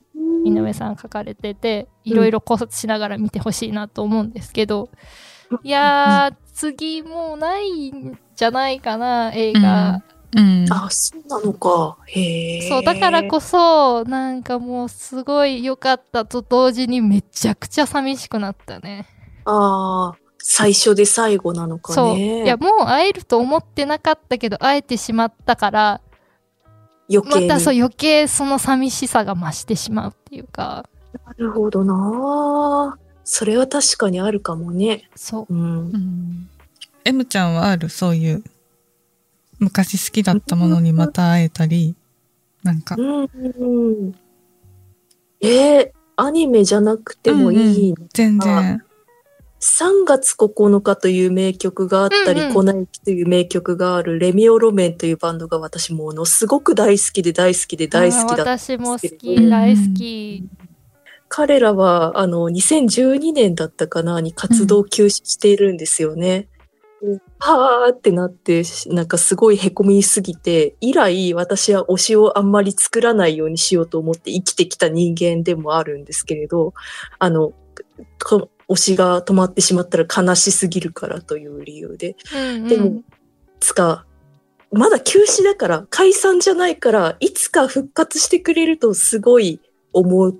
[0.45, 4.89] 井上さん書かれてていろいろ考察しながら見てほしいなと思うんですけど
[5.63, 10.03] いやー次もうないんじゃないかな映画、うん。
[10.35, 11.97] あ、そうなのか。
[12.05, 12.69] へえ。
[12.69, 19.07] そうだからこそなんかもうすごい良かったと同時にめちゃくちゃ寂しくなったね
[19.45, 22.43] ああ、最初で最後なのかそうね。
[22.43, 26.01] いやもう会えると思ってなかったけど会えてしまったから
[27.09, 27.47] 余計に。
[27.47, 30.85] またそう余計その寂しさが増してしまうっていうか
[31.25, 32.97] なるほどな。
[33.23, 35.09] それは確かにあるかもね。
[35.15, 35.97] そううんう。
[35.97, 36.49] ん。
[37.05, 37.89] M ちゃんはある？
[37.89, 38.43] そういう、
[39.59, 41.95] 昔好きだったものにまた会えたり、
[42.63, 44.15] なんか、うん。
[45.41, 48.81] えー、アニメじゃなくてもいいの、全然。
[49.59, 58.57] 3月9日という名曲があったり、うんうん粉雪という名曲があるレミオロメンというバンドが私ものすごく大好きで大好きで大好きだった。
[58.57, 60.43] 私も好き、うん大好き。
[61.29, 66.47] 彼らは、あの、2012年だったかなに活動休止しているんですよね。
[67.39, 76.73] はーってなって、なんかすごい凹みすぎて、以来私は推しをあんまり作らないようにしようと思って生きてきた人間でもあるんですけれど、
[77.19, 77.53] あの、
[78.23, 82.15] こ推しが止まってしまったら悲しすぎるからという理由で。
[82.33, 83.01] うんうんでも
[83.59, 84.05] つか、
[84.71, 89.59] まだ休止だから、解散じゃないから、いつか復活してくれるとすごい
[89.93, 90.33] 思い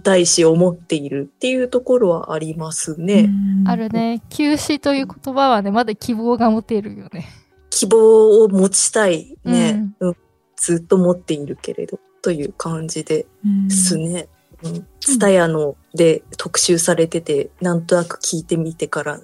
[0.00, 3.28] たいし、思っているっていうところはありますね。
[3.28, 4.22] うんあるね。
[4.30, 7.28] 休止という言葉はね、まだ希望が持てるよね。
[7.70, 10.16] 希望を持ちたいね、うん
[10.56, 14.28] ずっと持っているけれど、という感じでうんすね。
[14.62, 14.86] うん。
[15.00, 19.20] ツタヤので特集されてて、なんとなく聞いてみてから、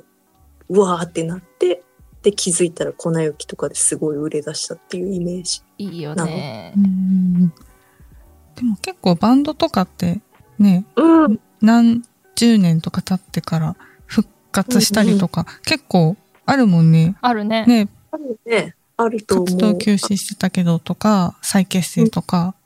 [0.69, 1.83] うわーってなって、
[2.23, 5.63] で気づいたら粉雪とかですごい売れ出したっていうイメージ。
[5.79, 6.81] いいよねう。
[6.81, 10.21] んでも結構バンドとかって
[10.63, 11.41] ね、うん。
[11.61, 12.03] 何
[12.35, 17.17] 十年とか経ってから復活したりとか、結構あるもんね。
[17.21, 17.67] あるね。
[17.67, 18.75] ね、あるね。
[18.97, 19.45] あると。
[19.45, 22.63] 活動休止してたけどとか、再結成とか、うん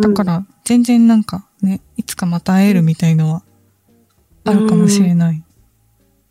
[0.00, 3.42] だから全然なんかね、いつかまた会えるみたいのは
[4.44, 5.42] あるかもしれない。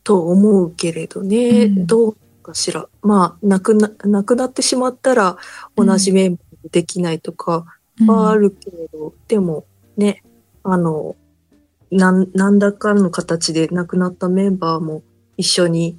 [0.06, 2.88] と思うけれどね、うんどうかしら。
[3.02, 5.38] まあ、亡くな、亡くなってしまったら
[5.76, 7.66] 同じメンバーでできないとか
[8.06, 9.66] はあるけれど、でも
[9.98, 10.24] ね、
[10.70, 11.16] あの、
[11.92, 15.02] なん、何らかの形で亡くなったメンバーも
[15.38, 15.98] 一緒に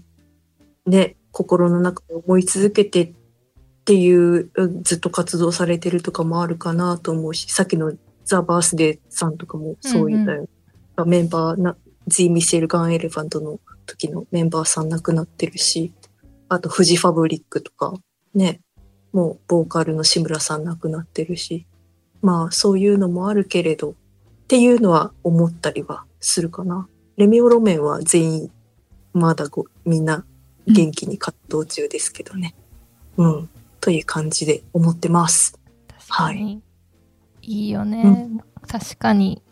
[0.87, 3.15] ね、心の中で思い続けてっ
[3.85, 4.51] ていう、
[4.83, 7.95] ずっと活動されてるとかもあるかなと思うし、さっきの
[8.27, 10.49] ザ・バースデーさんとかもそう言ったよ、
[11.07, 15.95] メンバーな、ジー・ミシェル・ガン・エレファントの時のメンバーさん亡くなってるし、
[16.51, 17.95] あとフジファブリックとか、
[18.35, 18.61] ね、
[19.13, 21.67] もうボーカルの志村さん亡くなってるし、
[22.21, 23.95] まあそういうのもあるけれど、
[24.49, 26.89] っていうのは思ったりはするかな。
[27.19, 28.51] レミオロメンは全員
[29.13, 30.25] まだごみんな
[30.67, 32.55] 元気に活動中ですけどね。
[33.19, 33.51] うん。
[33.79, 35.59] という感じで思ってます。
[35.87, 36.63] 確かに。
[37.43, 38.31] いいよね。
[38.67, 39.43] 確かに。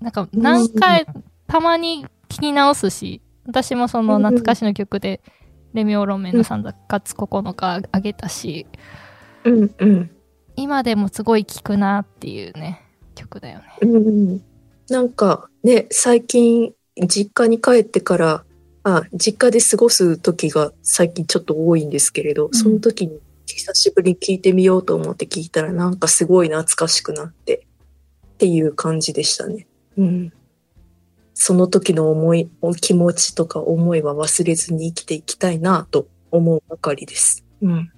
[0.00, 1.06] なんか何回、
[1.46, 5.20] たまに聞き直すし、私もその懐かしの曲で、
[5.74, 8.66] レミオロメンの3月9日あげたし、
[9.44, 10.10] うんうん。
[10.56, 12.89] 今でもすごい聴くなっていうね、
[13.20, 13.64] 曲だよね。
[13.82, 14.42] うん。
[14.88, 16.72] なんかね、最近
[17.06, 18.44] 実家に帰ってから、
[18.82, 27.66] あ、実家で過ごす時が最近ちょっと多いんですけれど、その時に久しぶりに聞いてみようと思って聞いたらなんかすごい懐かしくなって
[28.34, 29.66] っていう感じでしたね。
[29.96, 30.32] うん。
[31.34, 32.50] その時の思い、
[32.80, 37.44] 気持ちとか思いは忘れずに生きていきたいなと思うばかりです。
[37.62, 37.92] うん。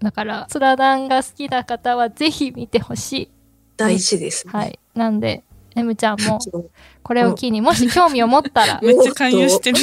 [0.00, 3.30] だから、スラダンが好きな方はぜひ見てほしい。
[3.80, 4.52] 大事です、ね。
[4.52, 4.78] はい。
[4.94, 5.42] なんで、
[5.74, 6.38] エムちゃんも、
[7.02, 9.78] これを機にもし興味を持ったら、めっちゃ勧誘してる。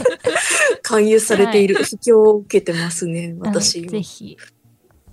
[0.82, 3.88] 勧誘されている、不況を受けてますね、私はい。
[3.88, 4.36] ぜひ。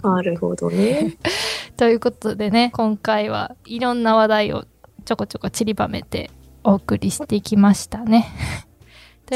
[0.01, 1.17] なるほどね。
[1.77, 4.65] ということでね、今回はいろんな話題を
[5.05, 6.31] ちょこちょこ散りばめて
[6.63, 8.27] お送りしてきましたね。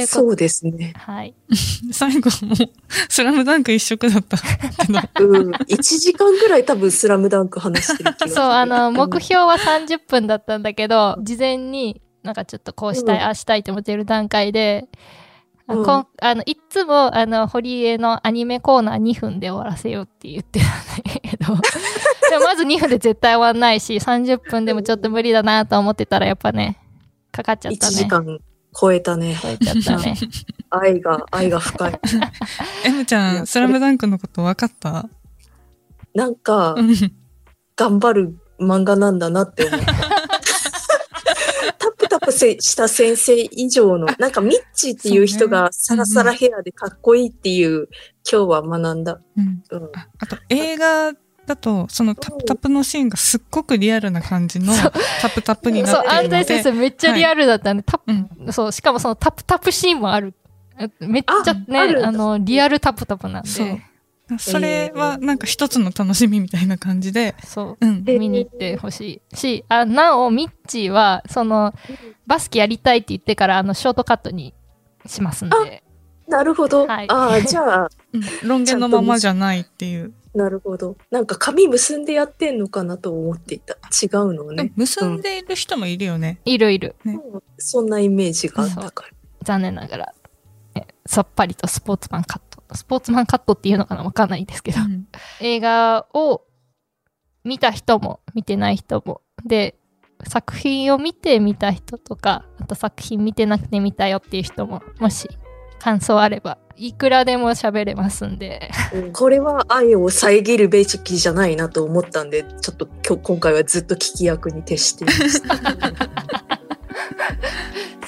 [0.08, 0.94] そうですね。
[0.98, 1.34] はい。
[1.92, 2.58] 最後もう、
[3.10, 5.28] スラムダンク一色だったけど。
[5.28, 5.52] うん。
[5.52, 8.32] 1時間ぐらい多分スラムダンク話してる気がする。
[8.32, 14.88] そう、あの、うん目標は30分だったんだけど、事前になんかちょっとこうしたい、うんああしたいって思ってる段階で、
[15.68, 20.70] あうんこんあのいっつも、あの、堀江のアニメコーナー2分で終わらせようって言ってたん
[21.04, 21.46] だけど、
[22.30, 26.80] でもまず2分で絶対終わんないし、30分でもちょっと無理だなと思ってたら、やっぱね、
[27.32, 27.98] かかっちゃった1ね。
[27.98, 28.40] 時間
[28.80, 29.38] 超えたね。
[29.42, 30.16] 超えちゃったね。
[30.72, 32.00] 愛が、愛が深い。
[32.86, 35.08] エムちゃん、スラムダンクのこと分かった？
[36.16, 36.94] なんかう、ん
[37.76, 39.86] 頑張る漫画なんだなって思った。
[41.80, 47.88] タプタプせした先生以上の、なんかミッチーっていう人がサラサラヘアでかっこいいっていう、
[48.32, 49.20] 今日は学んだ。
[49.38, 49.84] うんうん。
[49.96, 51.14] ああと、映画
[51.46, 54.74] だと、そのタプタプのシーンがすっごくリアルな感じの
[55.22, 56.38] タプタプになそう、ってるので。
[56.38, 58.54] 安全先生めっちゃリアルだったんで、タうん。
[58.54, 60.34] そう、しかもそのタプタプシーンもある。
[60.80, 63.50] えめっちゃあね、あの、リアルタプタプなんで。
[63.50, 63.80] そう
[64.40, 67.86] それはなんか一つの楽しみみたいな感じで、そう。
[67.86, 68.04] うん。
[68.08, 71.74] え見に行ってほしいし、あ、なお、ミッチーは、その、
[72.26, 74.54] バスケやりたいって言ってから、あの、ショートカットに
[75.06, 75.84] しますんで。
[76.28, 76.88] なるほど。
[76.88, 80.14] はいああ、じゃあ、 うんロン毛のままじゃないっていう。
[80.34, 80.98] なるほど。
[81.12, 83.76] なんか髪結んでやってんのかなと思っていた。
[83.76, 84.72] 違うのね。
[84.76, 86.40] 結んでいる人もいるよね。
[86.46, 86.96] いるいる。
[87.58, 89.10] そんなイメージがあったから。
[89.44, 90.14] 残念ながら。
[90.76, 92.64] えさっぱりとスポーツマンカット。
[92.76, 94.82] スポーツマンカットっていうのかなわかんないですけど。
[94.82, 95.08] うん
[95.40, 96.42] 映画を
[97.44, 99.76] 見た人も見てない人もで
[100.28, 105.30] 作品を見て見た人とかあと作品見てなくて見たよっていう人ももし
[105.84, 108.72] 感想あればいくらでも喋れますんで。
[109.12, 115.58] これは愛を遮るべきじゃないなと思ったんで、ちょっと今日今回はずっと聞き役に徹していました。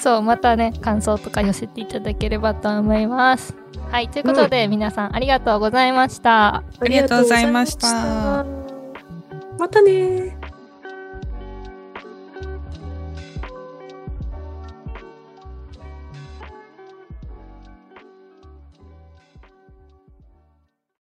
[0.00, 3.54] そうまたね感想とか寄せていただければと思います。
[3.90, 6.56] はいということで、皆さんありがとうございました。
[6.56, 7.88] ありがとうございました。
[7.88, 9.58] ありがとうございました。
[9.58, 10.35] またね